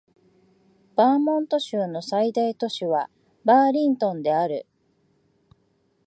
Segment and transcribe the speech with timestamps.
[0.95, 3.11] バーモント州の最大都市は
[3.45, 4.65] バーリントンである